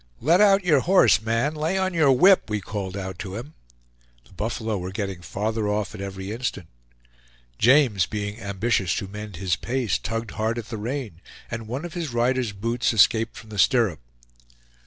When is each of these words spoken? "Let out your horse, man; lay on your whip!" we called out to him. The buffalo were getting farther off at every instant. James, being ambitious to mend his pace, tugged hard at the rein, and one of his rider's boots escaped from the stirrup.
"Let 0.19 0.41
out 0.41 0.63
your 0.65 0.79
horse, 0.79 1.21
man; 1.21 1.53
lay 1.53 1.77
on 1.77 1.93
your 1.93 2.11
whip!" 2.11 2.49
we 2.49 2.59
called 2.59 2.97
out 2.97 3.19
to 3.19 3.35
him. 3.35 3.53
The 4.25 4.33
buffalo 4.33 4.79
were 4.79 4.89
getting 4.91 5.21
farther 5.21 5.69
off 5.69 5.93
at 5.93 6.01
every 6.01 6.31
instant. 6.31 6.65
James, 7.59 8.07
being 8.07 8.39
ambitious 8.41 8.95
to 8.95 9.07
mend 9.07 9.35
his 9.35 9.55
pace, 9.55 9.99
tugged 9.99 10.31
hard 10.31 10.57
at 10.57 10.69
the 10.69 10.77
rein, 10.77 11.21
and 11.51 11.67
one 11.67 11.85
of 11.85 11.93
his 11.93 12.09
rider's 12.11 12.51
boots 12.51 12.93
escaped 12.93 13.37
from 13.37 13.51
the 13.51 13.59
stirrup. 13.59 13.99